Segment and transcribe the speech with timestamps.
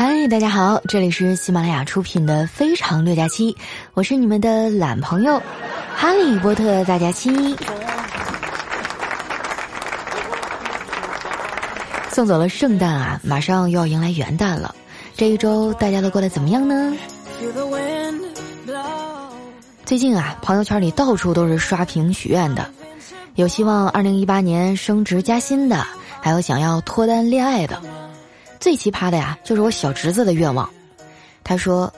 [0.00, 3.52] 嗨，大家好，这里是喜马拉雅出品的《非常六加七》，
[3.94, 5.42] 我是你们的懒朋友
[5.92, 7.56] 哈利波特大家期。
[12.12, 14.72] 送走了圣诞啊，马上又要迎来元旦了。
[15.16, 16.96] 这一周大家都过得怎么样呢？
[19.84, 22.70] 最近啊，朋友圈里到处都是刷屏许愿的，
[23.34, 25.84] 有希望二零一八年升职加薪的，
[26.20, 27.82] 还有想要脱单恋爱的。
[28.60, 30.68] 最奇葩的呀，就是我小侄子的愿望。
[31.44, 31.92] 他说：“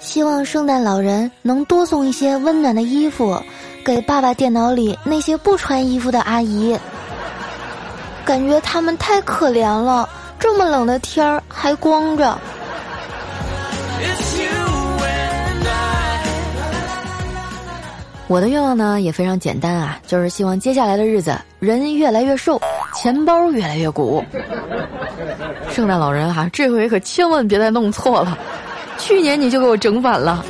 [0.00, 3.40] 希望圣诞老人能多送一些温暖的衣服，
[3.84, 6.76] 给爸爸电脑里那些不穿衣服的阿姨。
[8.24, 10.08] 感觉他们太可怜了，
[10.38, 12.36] 这么冷的天儿还光着。”
[18.28, 22.60] 我的愿望呢也非常简单啊，就是希望接下来的日子人越来越瘦，
[22.96, 24.24] 钱包越来越鼓。
[25.70, 28.36] 圣诞老人哈，这回可千万别再弄错了，
[28.98, 30.44] 去年你就给我整反了。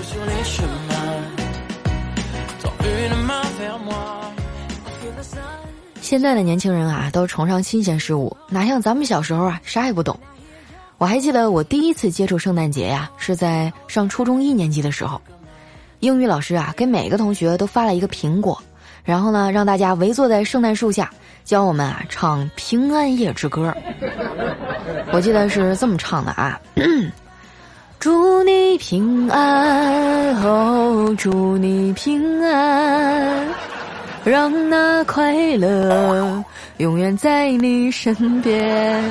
[6.00, 10.16] 现在的年轻人啊，都崇尚新鲜事物，哪像咱们小时候啊，啥也不懂。
[10.98, 15.20] 我还记得我第一次接触圣诞节呀，是在上初中一年级的时候。
[16.00, 18.62] 英语老师啊，给每个同学都发了一个苹果，
[19.06, 21.08] 然后呢，让大家围坐在圣诞树下，
[21.44, 23.72] 教我们啊唱《平安夜之歌》。
[25.12, 26.60] 我记得是这么唱的啊：
[28.00, 33.46] 祝你平安，哦，祝你平安，
[34.24, 36.44] 让那快乐
[36.78, 39.02] 永远在你身边。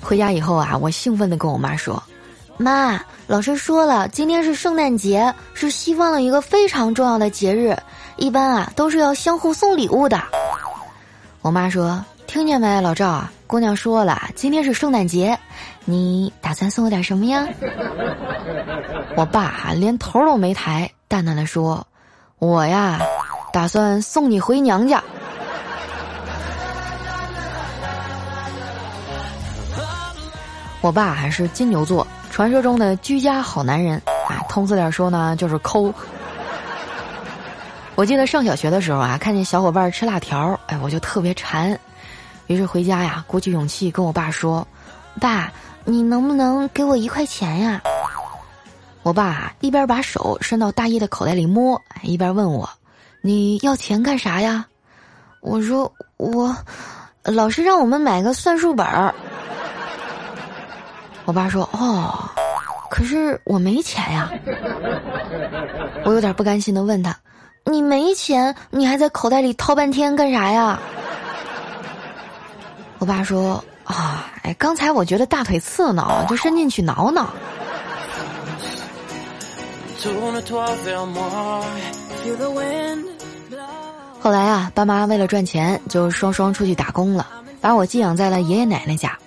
[0.00, 2.00] 回家以后啊，我兴奋地跟我妈说
[2.56, 7.76] ：“妈，老师说了，今天是圣诞节，是西方的一个非常重要的节日，
[8.16, 10.20] 一般啊都是要相互送礼物的。”
[11.42, 15.38] 我妈说：“听见没，老赵啊，姑娘说了，今天是圣诞节，
[15.84, 17.46] 你打算送我点什么呀？”
[19.16, 21.86] 我爸连头都没抬，淡淡的说
[22.38, 23.00] ：“我呀，
[23.52, 25.02] 打算送你回娘家。”
[30.80, 33.94] 我爸还是金牛座，传说中的居家好男人，
[34.28, 35.94] 啊，通俗点说呢，就是抠。
[37.94, 41.78] 我记得上小学的时候啊，看见小伙伴吃辣条，哎，我就特别馋，
[42.48, 44.66] 于是回家呀，鼓起勇气跟我爸说
[45.20, 45.52] ：“爸，
[45.84, 47.80] 你能不能给我一块钱呀？”
[49.04, 52.68] 我爸一边把手伸到大衣的口袋里摸，一边问我
[53.22, 54.66] ：“你要钱干啥呀？”
[55.38, 56.52] 我说：“我，
[57.22, 59.14] 老师让我们买个算术本儿。”
[61.24, 62.28] 我爸说：“哦，
[62.90, 64.30] 可是我没钱呀。”
[66.04, 67.16] 我有点不甘心的问他
[67.64, 70.78] ：“你没钱，你还在口袋里掏半天干啥呀？”
[72.98, 77.24] 我爸说：“啊，哎，刚才我觉得大腿刺挠，就伸进去挠挠。”
[84.20, 87.26] 后来啊，爸妈为了赚钱，就双双出去打工了，
[87.60, 89.18] 把我寄养在了爷爷奶奶家。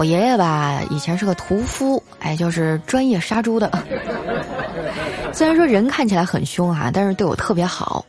[0.00, 3.70] 我爷爷吧，以前是个屠夫，哎，就是专业杀猪的。
[5.30, 8.02] 虽然说人看起来很凶哈，但是对我特别好。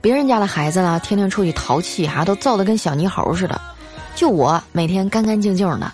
[0.00, 3.60] 别人家的孩子呢，天天出去淘气哈，都造得跟小泥猴似的。
[4.14, 5.92] 就我每天干干净净的，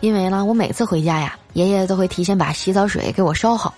[0.00, 3.72] 因为呢，我每次回家呀，爷爷都会提前把洗澡水给我烧好。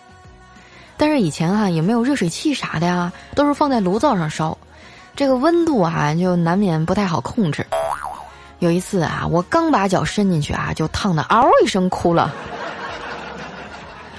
[0.96, 4.58] 但是以前哈也没有热水器啥的呀，都是放在炉灶上烧，
[5.14, 7.64] 这个温度啊就难免不太好控制。
[8.60, 12.34] 有一次啊，我刚把脚伸进去啊，就烫的嗷一声哭了。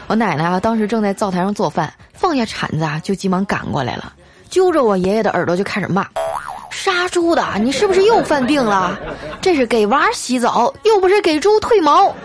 [0.07, 4.13] 我奶奶啊，当时正在灶台上做饭，放下铲子啊，就急忙赶过来了，
[4.49, 6.07] 揪着我爷爷的耳朵就开始骂
[6.71, 8.97] ：“杀猪的，你是不是又犯病了？
[9.41, 12.15] 这是给娃洗澡，又不是给猪褪毛。”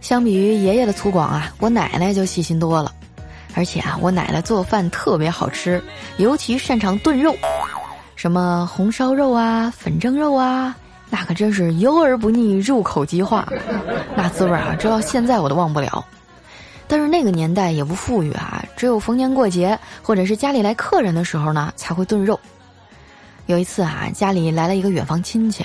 [0.00, 2.92] 相比于爷爷的粗犷啊，我奶奶就细心多了。
[3.54, 5.82] 而且啊，我奶奶做饭特别好吃，
[6.16, 7.36] 尤其擅长炖肉，
[8.16, 10.74] 什么红烧肉啊、粉蒸肉啊，
[11.10, 13.46] 那可真是油而不腻，入口即化，
[14.16, 16.04] 那滋味啊，直到现在我都忘不了。
[16.88, 22.38] 但是那个年代也不富裕啊，只有逢年过节或者是家里来客人的时候呢，才会炖肉。
[23.46, 25.64] 有一次啊，家里来了一个远房亲戚，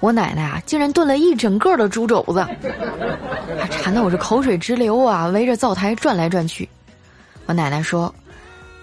[0.00, 2.46] 我奶奶啊，竟然炖了一整个的猪肘子，
[3.70, 6.68] 馋得我这口水直流啊，围着灶台转来转去。
[7.48, 8.14] 我奶奶说：“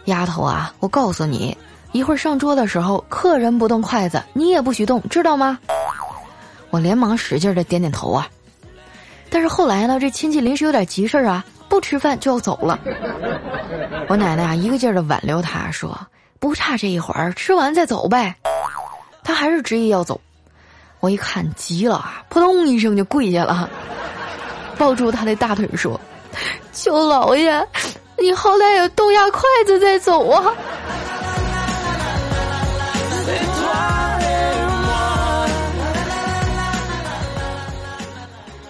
[0.05, 1.55] 丫头啊，我告诉你，
[1.91, 5.59] 一会儿上桌的时候，客人不动筷子，你也不许动，知道吗？”
[6.71, 8.27] 我连忙使劲的点点头啊。
[9.29, 12.79] 但是后来呢，这亲戚临时有点急事儿啊，不吃饭就要走了。
[14.09, 15.95] 我奶奶啊，一个劲儿的挽留他，说
[16.39, 18.35] 不差这一会儿，吃完再走呗。
[19.23, 20.19] 他还是执意要走。
[21.01, 23.69] 我一看急了啊，扑通一声就跪下了，
[24.75, 26.01] 抱住他的大腿说
[26.73, 27.63] ：“求老爷，
[28.17, 30.53] 你好歹也动下筷子再走啊！”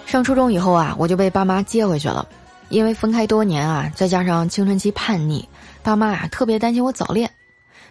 [0.06, 2.26] 上初中以后啊，我就被爸妈接回去了。
[2.68, 5.46] 因为分开多年啊，再加上青春期叛逆，
[5.84, 7.30] 爸妈啊特别担心我早恋，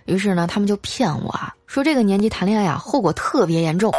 [0.04, 3.94] 于是呢，他们就骗我啊，说这个年纪谈恋爱啊，后果特别严重，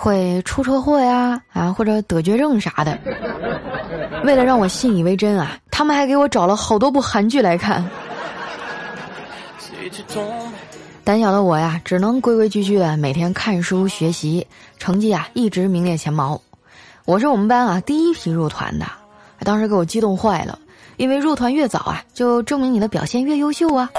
[0.00, 2.96] 会出车祸呀啊，或者得绝症啥的。
[4.22, 7.84] 为了让我信以为真啊，他们还给我找了好多部韩剧来看。
[11.02, 14.46] 胆小的我呀，只能规规矩矩的每天看书学习，
[14.78, 16.40] 成绩啊一直名列前茅。
[17.04, 18.86] 我是我们班啊第一批入团的。
[19.40, 20.56] 当时给我激动坏了，
[20.96, 23.90] 因为入团越早啊，就证明你的表现越优秀啊。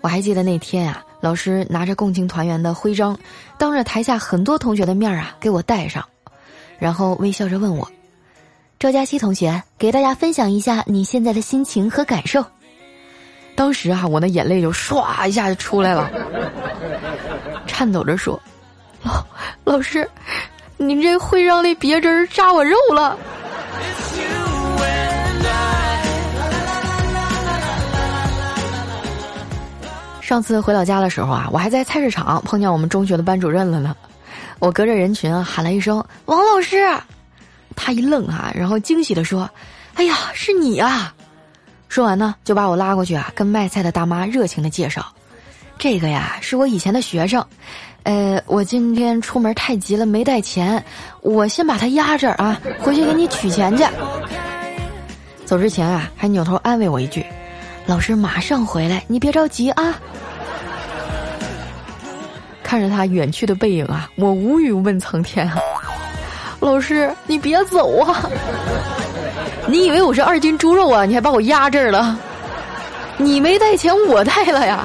[0.00, 3.18] 我还记得那天啊，老师拿着共青团员的徽章，
[3.58, 6.04] 当着台下很多同学的面啊，给我戴上，
[6.78, 7.90] 然后微笑着问我
[8.78, 12.44] ：“赵佳琪同学，给大家分享一下你现在的心情和感受。”
[13.56, 16.08] 当时啊，我的眼泪就唰一下就出来了，
[17.66, 18.40] 颤抖着说
[19.02, 19.24] ：“老
[19.64, 20.08] 老师，
[20.76, 23.18] 您这徽章那别针扎我肉了。”
[30.28, 33.96] 上次回老家的时候啊，我还在菜市场碰见我们中学的班主任了呢。
[34.58, 36.86] 我隔着人群喊了一声“王老师”，
[37.74, 39.48] 他一愣啊，然后惊喜的说
[39.96, 41.14] ：“哎呀，是你啊！”
[41.88, 45.02] 说完呢，就把我拉过去啊，跟卖菜的大妈热情的介绍
[45.78, 47.42] ：“这个呀，是我以前的学生，
[48.02, 50.84] 呃，我今天出门太急了，没带钱，
[51.22, 53.82] 我先把他压这啊，回去给你取钱去。”
[55.46, 57.24] 走之前啊，还扭头安慰我一句。
[57.88, 59.98] 老师马上回来，你别着急啊！
[62.62, 65.56] 看着他远去的背影啊，我无语问苍天啊！
[66.60, 68.28] 老师，你别走啊！
[69.66, 71.06] 你以为我是二斤猪肉啊？
[71.06, 72.14] 你还把我压这儿了？
[73.16, 74.84] 你没带钱，我带了呀！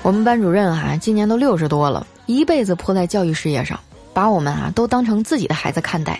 [0.00, 3.78] 我们班主任啊，今年都六十多了，一辈子扑在教育事业上。
[4.16, 6.18] 把我们啊都当成自己的孩子看待。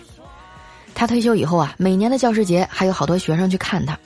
[0.94, 3.98] 他退休以后啊，每年的教师节还有好多学生去看他。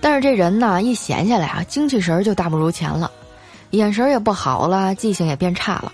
[0.00, 3.10] 但是这人呢，一闲下来啊，精气神儿就大不如前了，
[3.72, 5.92] 眼神也不好了，记性也变差了。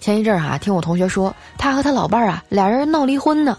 [0.00, 3.58] 前一阵儿啊，听我同学说，他和他老伴儿啊俩人闹离婚呢。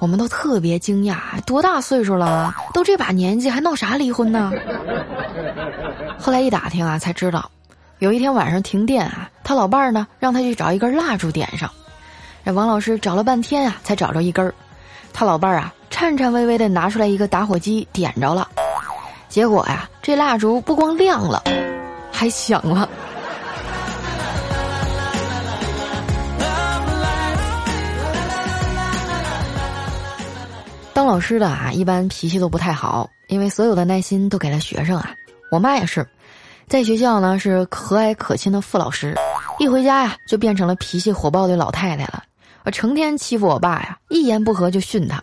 [0.00, 4.52] 我们都特别惊讶，多大岁数了，都这把年纪还闹啥离婚呢？
[6.18, 7.50] 后来一打听啊，才知道。
[8.00, 11.70] 有一天晚上停电啊，他老伴儿呢让他去找一根蜡烛点上，
[12.42, 14.54] 这王老师找了半天啊才找着一根儿，
[15.12, 18.48] 他老伴儿啊颤颤巍巍的拿出来一个打火机点着了，
[19.28, 21.42] 结果呀这蜡烛不光亮了，
[22.10, 22.88] 还响了。
[30.94, 35.10] 当老师的啊一般脾气都不太好，因为所有的耐心都给了学生啊，
[35.52, 36.06] 我妈也是。
[36.70, 39.12] 在学校呢是和蔼可亲的傅老师，
[39.58, 42.22] 一回家呀就变成了脾气火爆的老太太了。
[42.64, 45.20] 我成天欺负我爸呀，一言不合就训他。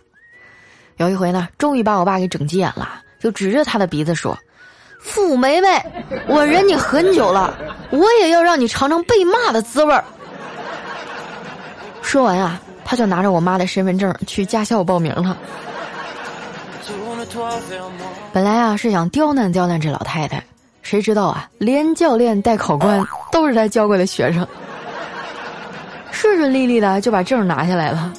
[0.98, 4.36] 有一回呢，终于把我爸给整急眼了，就指着他的鼻子说
[5.00, 5.68] ：“傅梅梅，
[6.26, 7.56] 我忍你很久了，
[7.92, 10.04] 我也要让你尝尝被骂的滋味儿。”
[12.02, 15.34] 说完啊，他就拿着我妈的身份证去驾校报名了。
[18.34, 20.44] 本来啊是想刁难刁难这老太太。
[20.88, 21.50] 谁知道啊？
[21.58, 24.46] 连教练带考官都是他教过的学生，
[26.10, 28.10] 顺顺利利的就把证拿下来了。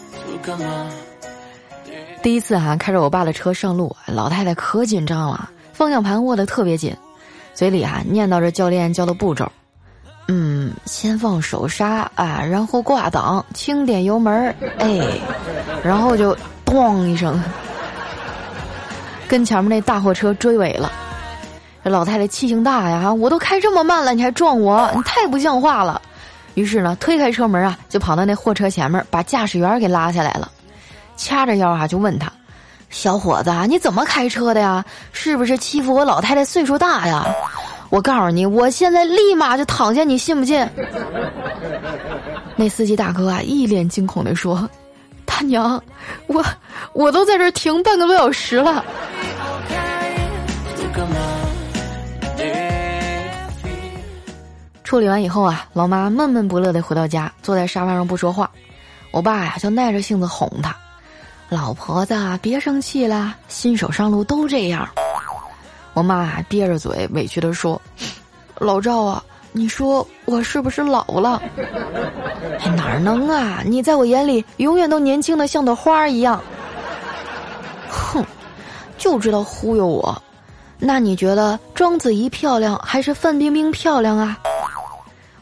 [2.21, 6.95] 第一次哈开着我爸的车上路，老太太可紧张了，方向盘握得特别紧，
[7.55, 9.51] 嘴里啊念叨着教练教的步骤。
[10.27, 15.19] 嗯，先放手刹啊，然后挂档，轻点油门哎，
[15.83, 17.41] 然后就咣一声，
[19.27, 20.91] 跟前面那大货车追尾了。
[21.89, 23.11] 老太太气性大呀！
[23.11, 26.01] 我都开这么慢了，你还撞我，你太不像话了。
[26.53, 30.49] 于是呢，推开车门啊，就跑到那货车前面，把驾驶员给拉下来了，
[31.17, 32.31] 掐着腰啊，就问他
[32.89, 34.83] ：“小伙子，你怎么开车的呀？
[35.11, 37.25] 是不是欺负我老太太岁数大呀？
[37.89, 40.67] 我告诉你，我现在立马就躺下，你信不信？”
[42.55, 44.69] 那司机大哥啊，一脸惊恐的说
[45.25, 45.81] ：“大娘，
[46.27, 46.43] 我
[46.93, 48.83] 我都在这停半个多小时了。”
[54.89, 58.49] 处理完以后啊，老妈闷闷不乐地回到家，坐在沙发上不说话。
[59.11, 60.75] 我爸呀就耐着性子哄她
[61.47, 64.89] ：“老婆子别生气了，新手上路都这样。”
[65.93, 67.79] 我妈憋着嘴委屈地说
[68.57, 71.39] ：“老赵啊，你说我是不是老了？”
[72.75, 73.61] 哪能啊！
[73.63, 76.41] 你在我眼里永远都年轻的像朵花一样。
[77.87, 78.25] 哼，
[78.97, 80.19] 就知道忽悠我。
[80.79, 84.35] 那你觉得章子怡漂亮还是范冰冰漂亮啊？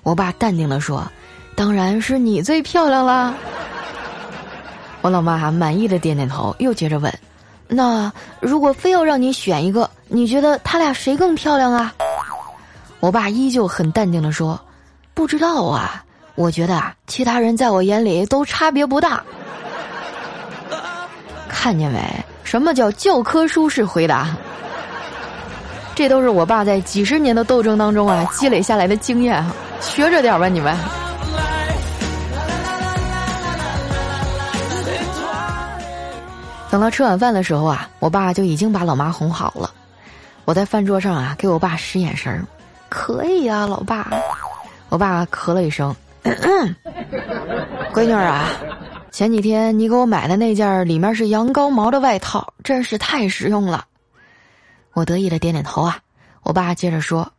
[0.07, 1.05] 我爸淡定的说
[1.53, 3.33] ：“当然是你最漂亮啦。”
[5.03, 7.13] 我老妈还满意的点点头，又接着问
[7.67, 8.09] ：“那
[8.39, 11.93] 如果非要让你选一个，你觉得他俩谁更漂亮啊？”
[13.01, 14.57] 我爸依旧很淡定的说
[15.13, 16.01] ：“不知道啊。”
[16.35, 19.21] 我觉得啊，其他人在我眼里都差别不大。
[21.49, 21.99] 看见没？
[22.45, 24.37] 什么叫教科书式回答？
[25.98, 29.51] 这都是我爸在几十年的斗争当中啊积累下来的经验啊，
[29.82, 30.77] 学着点吧你们。
[36.70, 39.72] 等到吃晚饭的时候啊，我爸就已经把老妈哄好了。
[40.46, 42.46] 我在饭桌上啊，给我爸使眼神儿，
[42.89, 44.08] 可以啊，老爸。
[44.89, 45.96] 我爸咳了一声。
[47.92, 48.50] 闺女儿啊，
[49.10, 53.84] 前几天你给我买的那件里面是羊羔毛的外套，真是太实用了。
[54.98, 56.00] 我得意的点点头啊。
[56.42, 57.32] 我爸接着说：“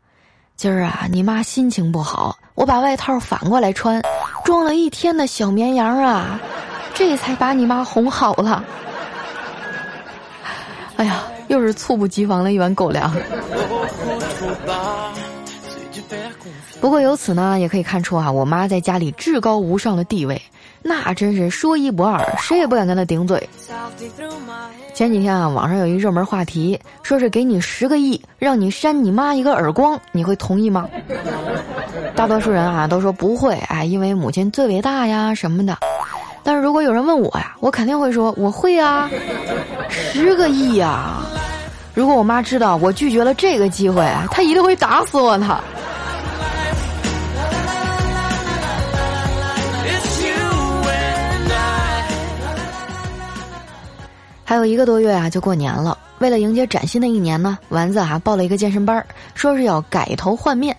[0.54, 4.00] 今儿啊，你妈心情不好，我把外套反过来穿，
[4.44, 6.38] 装了一天的小绵羊啊，
[6.94, 8.64] 这才把你妈哄好了。”
[10.98, 13.12] 哎呀，又是猝不及防的一碗狗粮。
[16.80, 20.40] 不过由此呢，也可以看出啊，我妈在家里至高无上的地位，
[20.80, 23.48] 那真是说一不二，谁也不敢跟她顶嘴。
[24.98, 30.88] 前几天啊，网上有一热门话题，说是给你十个亿，让你扇你妈一个耳光，你会同意吗？
[32.16, 35.78] 大多数人啊都说不会，哎，因为母亲最伟大呀什么的。
[36.42, 39.08] 但是如果有人问我呀，我肯定会说我会啊，
[39.88, 41.18] 十个亿呀！
[41.94, 45.60] 如果我妈知道我拒绝了这个机会，她一定会打死我的。
[54.48, 55.98] 还有一个多月啊，就过年了。
[56.20, 60.74] 为了迎接崭新的一年呢，丸子啊报了一个健身班，说是要改头换面。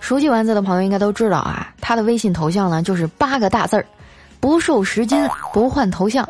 [0.00, 3.84] 熟悉丸子的朋友应该都知道啊，他的微信头像呢就是八个大字儿：
[4.40, 6.26] 不瘦十斤，不换头像。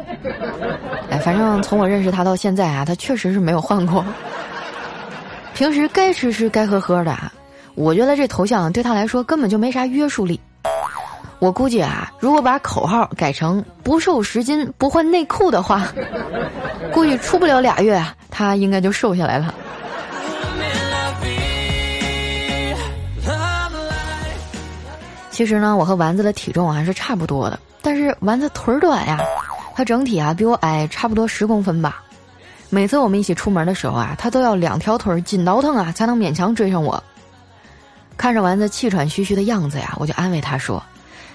[1.08, 4.04] 哎，反正从我认识他到现在啊，他确实是没有换过。
[5.54, 7.32] 平时该吃吃，该喝喝的啊。
[7.76, 10.40] 我觉得这头像对他来说根本就没啥约束力。
[11.40, 15.88] 我估计啊，如果把口号改成“不瘦十斤不换内裤”的话，
[16.92, 19.54] 估计出不了俩月，他应该就瘦下来了。
[25.30, 29.18] 其实呢，我和丸子的体重还是差不多的，但是丸子腿短呀，
[29.74, 32.02] 他整体啊比我矮差不多十公分吧。
[32.68, 37.02] 每次我们一起出门的时候啊，他都要两条腿紧倒腾啊，才能勉强追上我。
[38.18, 40.82] 看着丸子气喘吁吁的样子呀，我就安慰他说。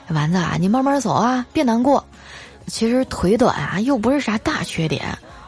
[0.10, 2.04] 丸子啊，你慢慢走啊，别难过。
[2.68, 5.04] 其实腿短啊，又不是啥大缺点，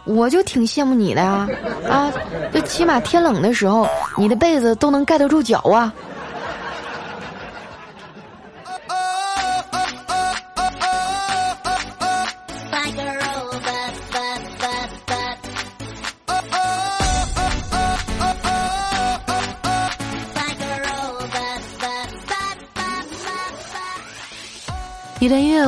[0.06, 1.48] 我就挺羡慕你的呀。
[1.90, 2.12] 啊，
[2.54, 5.94] 就起码天冷的时候，你的被子都能盖得住脚啊。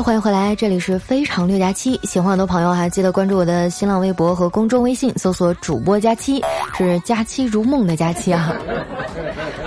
[0.09, 1.95] 欢迎回来，这里是非常六加七。
[2.01, 6.43] 喜欢我的朋友还记得关注我的新浪微博和公众微信，搜索主播佳期，
[6.75, 8.51] 是佳期如梦的佳期啊。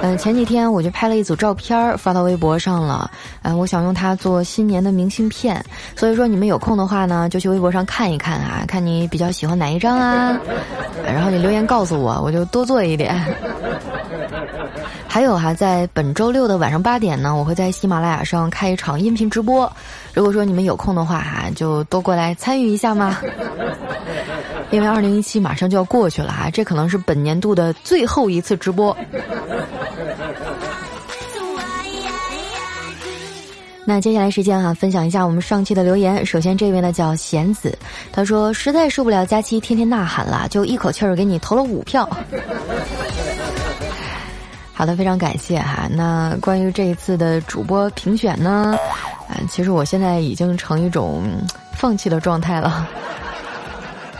[0.01, 3.09] 嗯，前几天我就拍了一组照片发到微博上了，
[3.43, 10.37] 嗯，我想用它做新年的明信片，所以说你们有空的话呢，就去微博上看一看啊，看你比较喜欢哪一张啊，
[11.07, 13.15] 然后你留言告诉我，我就多做一点。
[15.12, 19.71] 还有哈，在本周六的晚上八点呢，我会在喜马拉雅上开一场音频直播。
[20.14, 23.19] 如果说你们有空的话哈，就都过来参与一下嘛。
[24.73, 28.97] 因为二零一七马上就要过去了哈，这可能是本年度的最后一次直播。
[33.85, 36.25] 那接下来时间哈，分享一下我们上期的留言。
[36.25, 37.76] 首先这位呢叫贤子，
[38.11, 42.09] 他说实在受不了佳期天天呐喊了，就一口气儿给你投了五票。
[44.83, 45.87] 好的，非常感谢哈。
[45.89, 48.77] 那关于这一次的主播评选呢，
[49.29, 51.23] 啊，其实我现在已经成一种
[51.71, 52.89] 放弃的状态了，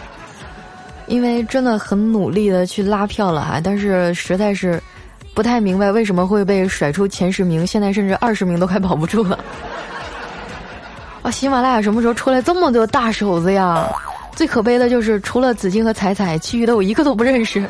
[1.09, 4.81] 因为真的很努力的去拉票了哈，但是实在是
[5.35, 9.37] 不太明白为什么会被甩出前十名，现在甚至二十名都快保不住了。
[11.23, 13.89] 啊，喜马拉雅什么时候出来这么多大手子呀？
[14.37, 17.69] 最可悲的就是除了紫金和彩彩，其余的我一个都不认识。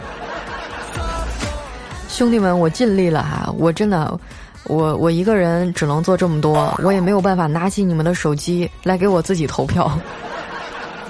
[2.13, 4.21] 兄弟们，我尽力了哈，我真的，
[4.65, 9.91] 我我一个人只能做这么多，我也没有办法拿起你们的手机来给我自己投票。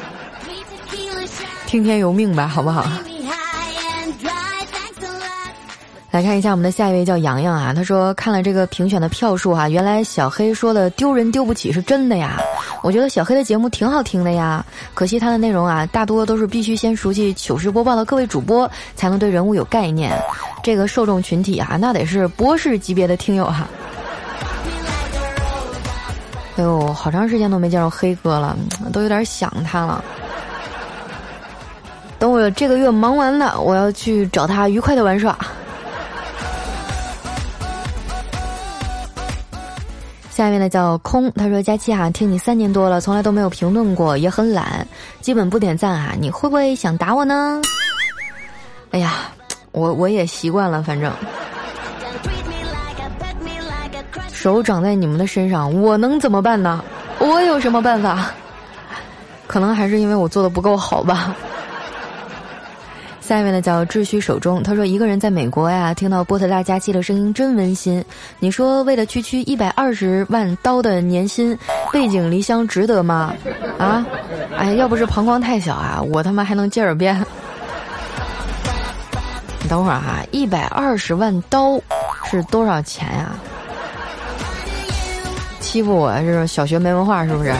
[1.66, 2.86] 听天由命吧，好不好？
[6.12, 12.38] 来看一下我们的下一位叫洋洋啊，他说看了这个评选的票数哈，原来小黑说的丢人丢不起是真的呀。
[12.82, 20.12] 我觉得小黑的节目挺好听的呀，可惜他的内容啊，大多都是必须先熟悉糗事播报的各位主播，才能对人物有概念。
[20.62, 23.66] 这个受众群体啊，那得是博士级别的听友哈。
[26.56, 28.54] 哎呦，好长时间都没见着黑哥了，
[28.92, 30.04] 都有点想他了。
[32.18, 35.34] 等我这个月忙完了，我要去找他愉快的玩耍。
[40.42, 44.84] 下面呢叫空，他说佳期啊，听你三年多了，从来都没有评论过，也很懒，
[45.20, 47.62] 基本不点赞啊，你会不会想打我呢？
[48.90, 49.30] 哎呀，
[49.70, 51.12] 我我也习惯了，反正
[54.32, 56.82] 手长在你们的身上，我能怎么办呢？
[57.20, 58.32] 我有什么办法？
[59.46, 61.36] 可能还是因为我做的不够好吧。
[63.22, 68.04] 下一位呢叫秩序手中，他说一个人在美国呀，听到波特大假期的声音真温馨。
[68.40, 71.56] 你说为了区区一百二十万刀的年薪，
[71.92, 73.32] 背井离乡值得吗？
[73.78, 74.04] 啊，
[74.58, 77.24] 哎，要不是膀胱太小啊，我他妈还能接耳边。
[79.62, 81.80] 你 等会儿哈，一百二十万刀
[82.24, 83.30] 是多少钱呀？
[85.60, 87.54] 欺负我是小学没文化是不是？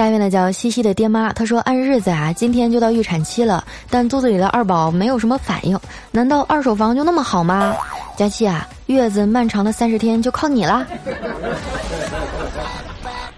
[0.00, 5.78] 下一位呢叫西西的爹妈，她说按日子啊，今天就到预产期了，但肚子里的二宝没有什么反应，
[6.10, 7.76] 难道二手房就那么好吗？
[8.16, 10.86] 佳期啊，月子漫长的三十天就靠你啦！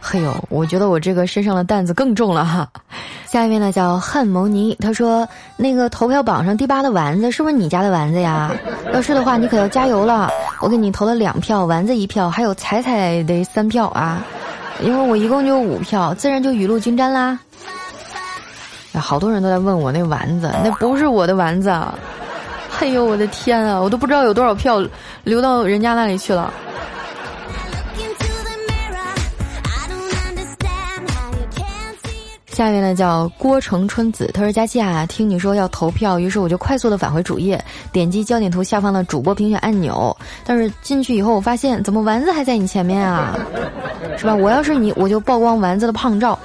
[0.00, 2.68] 嘿呦，我觉得我这个身上的担子更重了哈。
[3.26, 8.52] 下一位呢叫汉蒙尼，他说那个投票榜上第八的丸子是不是你家的丸子呀？
[8.94, 14.24] 要是的话，你可要加油了，我给你投了两票，丸子一票，还有彩彩的三票啊。
[14.80, 17.38] 因为我一共就五票，自然就雨露均沾啦。
[18.94, 21.70] 好多人都在问我那丸子，那不是我的丸子。
[22.80, 24.84] 哎呦，我的天啊，我都不知道有多少票
[25.24, 26.52] 流到人家那里去了。
[32.52, 40.14] 下面呢叫郭成春子，他说：“佳期啊，听你说要投票，于是我就快速的返回主页，点击焦点图下方的主播评选按钮。
[40.44, 43.38] 但是进去以后，我发现怎么丸子还在你前面啊？
[44.18, 44.34] 是吧？
[44.34, 46.38] 我要是你，我就曝光丸子的胖照。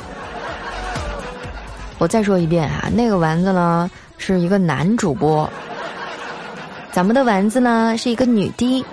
[1.98, 5.50] 我再说一遍啊，那个丸子呢是一个男主播，
[6.92, 8.86] 咱们的丸子呢是一个女的。”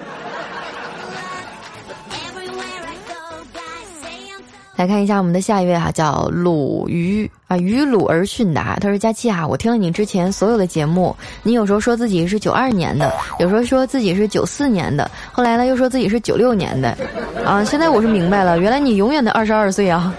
[4.77, 8.77] 来看一下我们的下一位哈，叫鲁鱼啊，于鲁而训的哈。
[8.81, 16.97] 他说：“佳期啊，我听了你之前所有的节目，你有时候说自己是九二年的，有时候说自己是九四年的，后来呢又说自己是九六年的，
[17.45, 20.13] 啊，现在我是明白了，原来你永远的二十二岁啊。”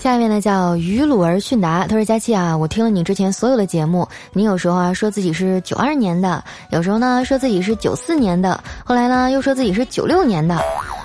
[0.00, 10.58] 下面呢叫于鲁而训达，他说：“佳期啊，我听了你之前所有的节目，你有时候啊说自己是九二年的，有时候呢说自己是九四年的，后来呢又说自己是九六年的。”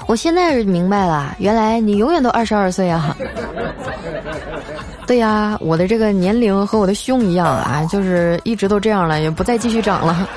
[0.08, 3.16] 我现在是明白了，原来你永远都二十二岁啊！
[5.08, 10.28] 对呀，我的这个年龄和我的胸一样啊，就是一直都这样了，也不再继续长了。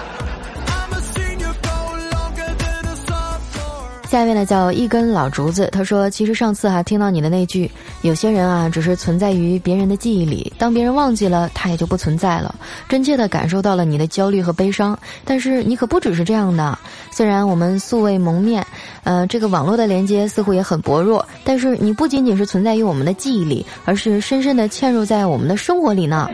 [4.08, 12.54] 下面呢叫一根老竹子，他说：“其实上次哈听到你的那句，有些人啊只是存在于别人的记忆里，当别人忘记了，他也就不存在了。
[12.88, 16.78] 真切的感受到了你的焦虑和悲伤，但是你可不只是这样的。
[17.10, 18.66] 虽然我们素未谋面，
[19.04, 26.30] 呃，这个网络的连接似乎也很薄弱，但是你不仅仅是存在于我们的记忆里，而是深深的嵌入在我们的生活里呢。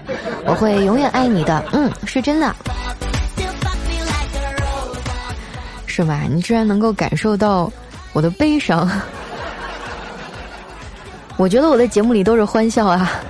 [0.46, 2.54] 我会永远爱你的，嗯，是真的。”
[5.96, 6.22] 是吧？
[6.28, 7.70] 你居然能够感受到
[8.12, 8.90] 我的悲伤，
[11.36, 13.08] 我觉得我的节目里都是欢笑啊。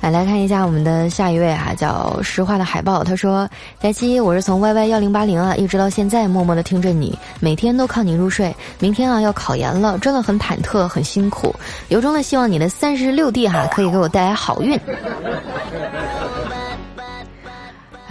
[0.00, 3.04] 来，来看一下我们的下一位啊，叫石化的海报。
[3.04, 3.46] 他说
[3.78, 8.56] ：“佳期，我是从 Y Y 幺零八零啊，一直到现在默默的听着你，每天都靠你入睡。
[8.78, 11.54] 明天啊要考研了，真的很忐忑，很辛苦。
[11.88, 14.80] 由衷的希望你的三十六弟哈可以给我带来好运。”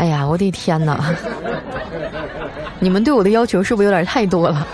[0.04, 1.16] 哎呀，我的天哪！
[2.78, 4.68] 你们对我的要求是不是有点太多了？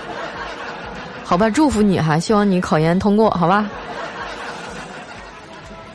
[1.24, 3.70] 好吧，祝福你哈，希望你考研通过，好吧。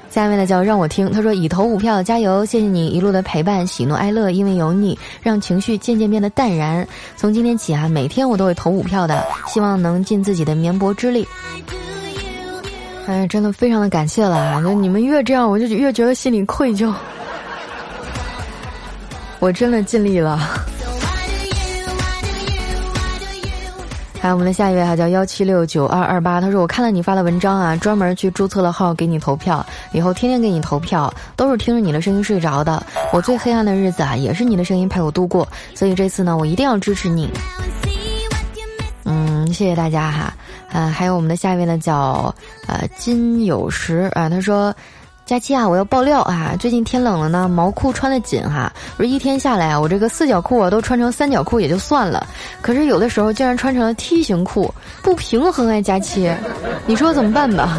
[0.09, 2.45] 下面呢叫让我听，他说已投五票，加油！
[2.45, 6.87] 谢谢你一路的陪伴，喜怒哀乐，因为有你，让情绪渐渐变得淡然。
[7.17, 11.27] 从今天起啊，每天我都会投五票的，希望能尽自己的绵薄之力。
[13.09, 14.63] 哎，真的非常的感谢了啊！
[14.63, 16.95] 就你们越这样，我就越觉得心里愧疚。
[19.45, 20.39] 我真的尽力了。
[24.19, 26.41] 还有我们的下一位哈，叫幺七六九二二八。
[26.41, 32.83] 他说：“我看了你发的文章啊，专门去注册了号给你投票，以后天天给你投票，都是听着你的声音睡着的。
[33.13, 35.47] 我最黑暗的日子啊，也是你的声音陪我度过。
[35.75, 37.31] 所以这次呢，我一定要支持你。
[39.05, 40.33] 嗯，谢谢大家哈。
[40.73, 42.35] 嗯，还有我们的下一位呢，叫
[42.67, 44.75] 呃金有时啊，他说。”
[45.27, 46.55] 佳期啊，我要爆料啊！
[46.61, 48.71] 最近天冷了呢，毛裤穿的紧哈。
[48.95, 52.27] 不是一天下来啊，我这个四角裤啊都穿成三角裤也就算了，
[52.61, 55.81] 可是有的时候竟然穿成了梯形裤，不平衡啊！
[55.81, 56.31] 佳期，
[56.85, 57.79] 你说怎么办吧？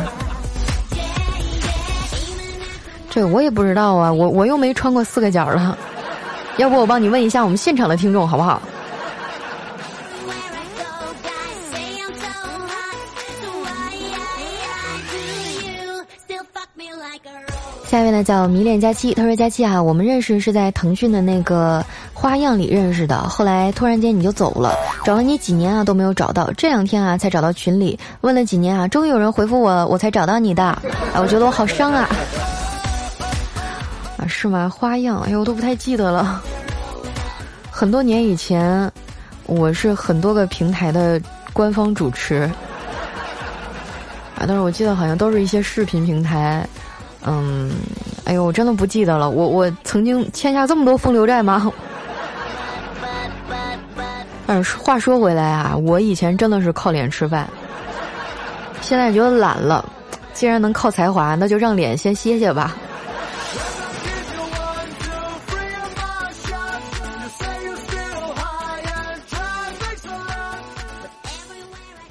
[3.11, 5.77] 这我也不知道啊，我我又没穿过四个角了，
[6.57, 8.59] 要不我帮你问一下我们现场的听众好不好？
[17.95, 21.81] 下一位呢叫迷恋佳期，他说佳期啊，我们认识是在腾讯的那个
[22.13, 30.81] 花样里认识的，后来突然间你就走了，找了你几年啊都没有找到，这两天啊才找到群里，问了几年啊，终于有人回复我，我才找到你的，啊，
[31.21, 32.09] 我觉得我好伤啊，
[34.17, 34.69] 啊是吗？
[34.69, 36.41] 花样，哎呦我都不太记得了，
[37.71, 38.91] 很多年以前，
[39.45, 41.17] 我是很多个平台的
[41.53, 42.41] 官方主持，
[44.35, 46.67] 啊，但是我记得好像都是一些视频平台。
[47.25, 47.71] 嗯，
[48.25, 49.29] 哎呦，我真的不记得了。
[49.29, 51.71] 我我曾经欠下这么多风流债吗？
[54.47, 57.49] 但是话说回来啊，我以前真的是靠脸吃饭，
[58.81, 59.83] 现在觉得懒了。
[60.33, 62.75] 既然能靠才华，那就让脸先歇歇吧。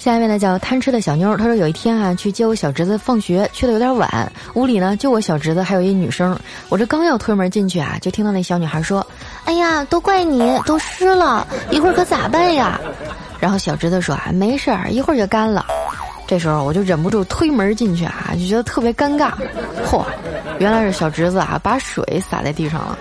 [0.04, 6.38] 下一位呢叫贪吃的小妞，她说有一天啊去接我小侄子放学，去的有点晚，屋里呢就我小侄子还有一女生，
[6.68, 9.06] 我这刚要推门进去啊，就听到那小女孩说
[9.46, 12.78] ：“哎呀，都怪你，都湿了，一会儿可咋办呀？”
[13.40, 15.64] 然后小侄子说：“啊，没事儿，一会儿就干了。”
[16.28, 19.32] 这时候我就忍不住推门进去啊，就觉得特别尴尬。
[19.90, 20.04] 嚯，
[20.58, 22.98] 原来是小侄子啊把水洒在地上了。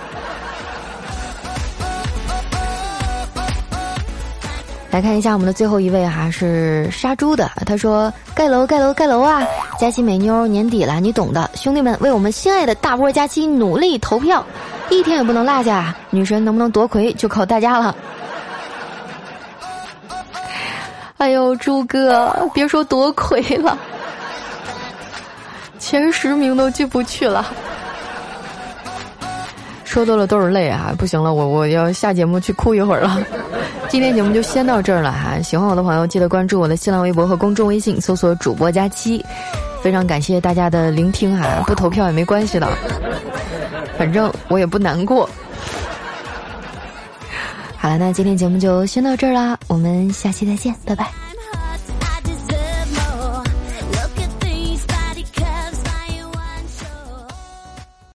[4.94, 7.50] 来看一下我们的最后一位哈，是杀猪的。
[7.66, 9.42] 他说：“盖楼盖楼盖楼啊！
[9.80, 11.50] 佳期美妞年底了，你懂的。
[11.56, 14.46] 兄弟们，为我们心爱的大波佳期努力投票，
[14.92, 15.96] 一天也不能落下。
[16.12, 17.96] 女神能不能夺魁，就靠大家了。”
[21.18, 23.76] 哎呦，猪哥，别说夺魁了，
[25.80, 27.44] 前十名都进不去了。
[29.94, 30.92] 说多了都是泪啊！
[30.98, 33.24] 不行了，我我要下节目去哭一会儿了。
[33.90, 39.24] 今天节目就先到这儿了哈，喜欢我的朋友记得关注我的新浪微博和公众微信，搜索主播佳期。
[39.84, 42.68] 非常感谢大家的聆听哈，不投票也没关系的，
[43.96, 45.30] 反正我也不难过。
[47.78, 51.23] 好了，那今天节目就先到这儿啦，我们下期再见，拜拜。